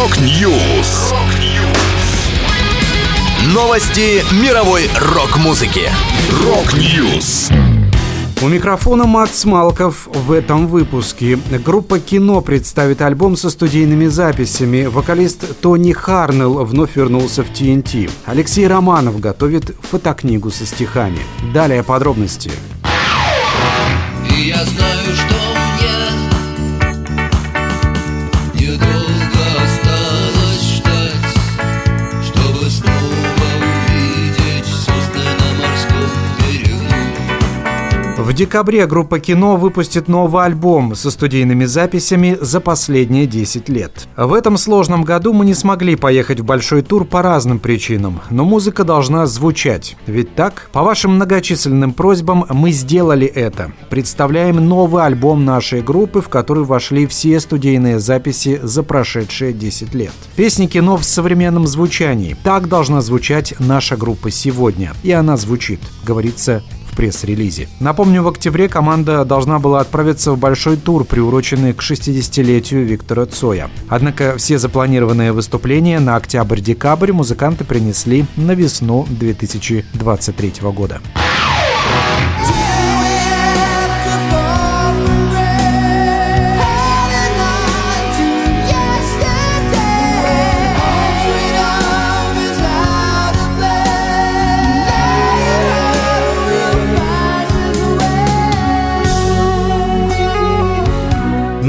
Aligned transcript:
Rock 0.00 0.50
News. 0.50 1.12
Новости 3.52 4.24
мировой 4.42 4.88
рок-музыки. 4.98 5.90
Rock 6.42 6.90
News. 6.90 7.50
У 8.40 8.48
микрофона 8.48 9.04
Макс 9.04 9.44
Малков 9.44 10.06
в 10.06 10.32
этом 10.32 10.68
выпуске. 10.68 11.38
Группа 11.62 11.98
«Кино» 11.98 12.40
представит 12.40 13.02
альбом 13.02 13.36
со 13.36 13.50
студийными 13.50 14.06
записями. 14.06 14.86
Вокалист 14.86 15.60
Тони 15.60 15.92
Харнелл 15.92 16.64
вновь 16.64 16.96
вернулся 16.96 17.44
в 17.44 17.50
TNT. 17.50 18.10
Алексей 18.24 18.66
Романов 18.66 19.20
готовит 19.20 19.76
фотокнигу 19.82 20.50
со 20.50 20.64
стихами. 20.64 21.18
Далее 21.52 21.82
подробности. 21.82 22.48
И 22.48 22.69
декабре 38.40 38.86
группа 38.86 39.20
«Кино» 39.20 39.56
выпустит 39.56 40.08
новый 40.08 40.46
альбом 40.46 40.94
со 40.94 41.10
студийными 41.10 41.66
записями 41.66 42.38
за 42.40 42.60
последние 42.60 43.26
10 43.26 43.68
лет. 43.68 44.08
В 44.16 44.32
этом 44.32 44.56
сложном 44.56 45.04
году 45.04 45.34
мы 45.34 45.44
не 45.44 45.52
смогли 45.52 45.94
поехать 45.94 46.40
в 46.40 46.44
большой 46.46 46.80
тур 46.80 47.04
по 47.04 47.20
разным 47.20 47.58
причинам, 47.58 48.22
но 48.30 48.46
музыка 48.46 48.84
должна 48.84 49.26
звучать. 49.26 49.94
Ведь 50.06 50.34
так? 50.36 50.70
По 50.72 50.82
вашим 50.82 51.16
многочисленным 51.16 51.92
просьбам 51.92 52.46
мы 52.48 52.70
сделали 52.70 53.26
это. 53.26 53.72
Представляем 53.90 54.66
новый 54.66 55.04
альбом 55.04 55.44
нашей 55.44 55.82
группы, 55.82 56.22
в 56.22 56.30
который 56.30 56.64
вошли 56.64 57.06
все 57.06 57.40
студийные 57.40 57.98
записи 57.98 58.58
за 58.62 58.82
прошедшие 58.82 59.52
10 59.52 59.92
лет. 59.92 60.12
Песни 60.34 60.66
кино 60.66 60.96
в 60.96 61.04
современном 61.04 61.66
звучании. 61.66 62.38
Так 62.42 62.68
должна 62.68 63.02
звучать 63.02 63.52
наша 63.58 63.98
группа 63.98 64.30
сегодня. 64.30 64.94
И 65.02 65.12
она 65.12 65.36
звучит, 65.36 65.80
говорится 66.06 66.62
в 66.90 66.96
пресс-релизе. 66.96 67.68
Напомню, 67.80 68.22
в 68.22 68.28
октябре 68.28 68.68
команда 68.68 69.24
должна 69.24 69.58
была 69.58 69.80
отправиться 69.80 70.32
в 70.32 70.38
большой 70.38 70.76
тур, 70.76 71.04
приуроченный 71.04 71.72
к 71.72 71.80
60-летию 71.80 72.84
Виктора 72.84 73.26
Цоя. 73.26 73.70
Однако 73.88 74.36
все 74.36 74.58
запланированные 74.58 75.32
выступления 75.32 76.00
на 76.00 76.16
октябрь-декабрь 76.16 77.12
музыканты 77.12 77.64
принесли 77.64 78.26
на 78.36 78.52
весну 78.52 79.06
2023 79.08 80.52
года. 80.62 81.00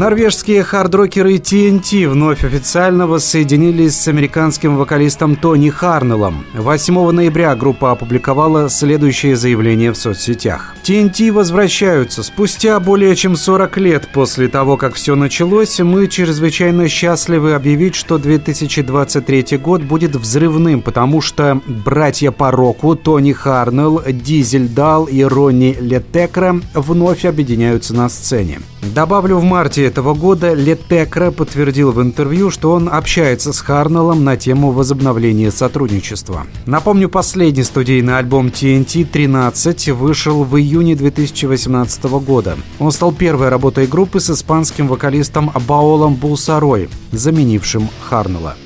Норвежские 0.00 0.62
хардрокеры 0.62 1.34
TNT 1.34 2.08
вновь 2.08 2.42
официально 2.42 3.06
воссоединились 3.06 4.00
с 4.00 4.08
американским 4.08 4.78
вокалистом 4.78 5.36
Тони 5.36 5.68
Харнеллом. 5.68 6.46
8 6.54 7.10
ноября 7.10 7.54
группа 7.54 7.90
опубликовала 7.90 8.70
следующее 8.70 9.36
заявление 9.36 9.92
в 9.92 9.98
соцсетях. 9.98 10.74
TNT 10.84 11.30
возвращаются. 11.30 12.22
Спустя 12.22 12.80
более 12.80 13.14
чем 13.14 13.36
40 13.36 13.76
лет 13.76 14.08
после 14.10 14.48
того, 14.48 14.78
как 14.78 14.94
все 14.94 15.16
началось, 15.16 15.78
мы 15.80 16.08
чрезвычайно 16.08 16.88
счастливы 16.88 17.52
объявить, 17.52 17.94
что 17.94 18.16
2023 18.16 19.58
год 19.58 19.82
будет 19.82 20.16
взрывным, 20.16 20.80
потому 20.80 21.20
что 21.20 21.60
братья 21.66 22.30
по 22.30 22.50
року 22.50 22.96
Тони 22.96 23.32
Харнелл, 23.32 24.02
Дизель 24.10 24.68
Дал 24.68 25.04
и 25.04 25.22
Ронни 25.22 25.76
Летекра 25.78 26.58
вновь 26.72 27.26
объединяются 27.26 27.94
на 27.94 28.08
сцене. 28.08 28.60
Добавлю, 28.82 29.36
в 29.36 29.44
марте 29.44 29.84
этого 29.84 30.14
года 30.14 30.54
Летекра 30.54 31.30
подтвердил 31.30 31.92
в 31.92 32.00
интервью, 32.00 32.50
что 32.50 32.72
он 32.72 32.88
общается 32.88 33.52
с 33.52 33.60
Харнеллом 33.60 34.24
на 34.24 34.36
тему 34.36 34.70
возобновления 34.72 35.50
сотрудничества. 35.50 36.46
Напомню, 36.64 37.10
последний 37.10 37.62
студийный 37.62 38.16
альбом 38.16 38.48
TNT 38.48 39.04
13 39.04 39.90
вышел 39.90 40.44
в 40.44 40.56
июне 40.56 40.96
2018 40.96 42.04
года. 42.24 42.56
Он 42.78 42.90
стал 42.90 43.12
первой 43.12 43.50
работой 43.50 43.86
группы 43.86 44.18
с 44.18 44.30
испанским 44.30 44.88
вокалистом 44.88 45.52
Баолом 45.68 46.14
Булсарой, 46.14 46.88
заменившим 47.12 47.88
Харнелла. 48.08 48.56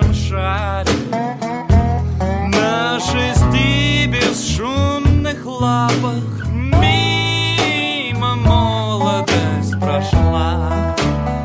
круглом 0.00 0.14
шаре 0.14 0.92
На 2.52 2.98
шести 3.00 4.06
бесшумных 4.06 5.44
лапах 5.44 6.39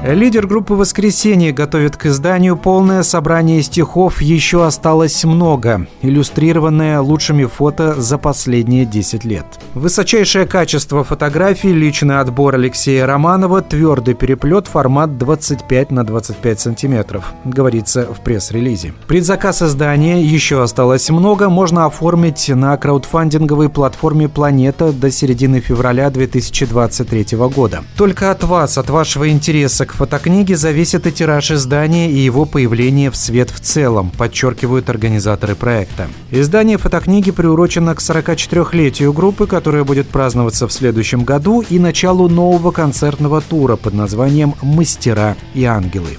Лидер 0.07 0.45
группы 0.45 0.75
«Воскресенье» 0.75 1.51
готовит 1.51 1.97
к 1.97 2.05
изданию 2.05 2.57
полное 2.57 3.01
собрание 3.01 3.63
стихов 3.63 4.21
«Еще 4.21 4.63
осталось 4.63 5.23
много», 5.23 5.88
иллюстрированное 6.03 7.01
лучшими 7.01 7.45
фото 7.45 7.99
за 7.99 8.19
последние 8.19 8.85
10 8.85 9.25
лет. 9.25 9.47
Высочайшее 9.73 10.45
качество 10.45 11.03
фотографий, 11.03 11.73
личный 11.73 12.19
отбор 12.19 12.53
Алексея 12.53 13.07
Романова, 13.07 13.63
твердый 13.63 14.13
переплет, 14.13 14.67
формат 14.67 15.17
25 15.17 15.89
на 15.89 16.03
25 16.03 16.59
сантиметров, 16.59 17.33
говорится 17.43 18.05
в 18.05 18.19
пресс-релизе. 18.19 18.93
Предзаказ 19.07 19.63
издания 19.63 20.22
«Еще 20.22 20.61
осталось 20.61 21.09
много» 21.09 21.49
можно 21.49 21.87
оформить 21.87 22.47
на 22.49 22.77
краудфандинговой 22.77 23.69
платформе 23.69 24.29
«Планета» 24.29 24.91
до 24.91 25.09
середины 25.09 25.61
февраля 25.61 26.11
2023 26.11 27.37
года. 27.49 27.83
Только 27.97 28.29
от 28.29 28.43
вас, 28.43 28.77
от 28.77 28.91
вашего 28.91 29.27
интереса 29.31 29.87
к 29.87 29.94
фотокниге 29.95 30.56
зависит 30.56 31.07
и 31.07 31.11
тираж 31.11 31.51
издания 31.51 32.11
и 32.11 32.17
его 32.17 32.45
появление 32.45 33.09
в 33.09 33.16
свет 33.16 33.50
в 33.50 33.59
целом, 33.59 34.11
подчеркивают 34.17 34.89
организаторы 34.89 35.56
проекта. 35.56 36.07
Издание 36.31 36.78
фотокниги 36.78 37.31
приурочено 37.31 37.95
к 37.95 38.00
44-летию 38.00 39.13
группы, 39.13 39.47
которая 39.47 39.84
будет 39.84 40.07
праздноваться 40.07 40.67
в 40.67 40.73
следующем 40.73 41.23
году, 41.23 41.61
и 41.61 41.79
началу 41.79 42.29
нового 42.29 42.72
концертного 42.72 43.41
тура 43.41 43.75
под 43.75 43.94
названием 43.94 44.53
«Мастера 44.61 45.35
и 45.53 45.63
ангелы». 45.63 46.17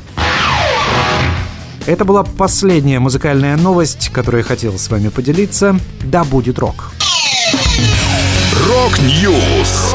Это 1.87 2.05
была 2.05 2.25
последняя 2.25 2.99
музыкальная 2.99 3.57
новость, 3.57 4.09
которую 4.09 4.41
я 4.41 4.45
хотел 4.45 4.77
с 4.77 4.91
вами 4.91 5.09
поделиться. 5.09 5.79
Да 6.05 6.25
будет 6.25 6.59
рок! 6.59 6.93
Rock 8.67 9.24
News! 9.24 9.95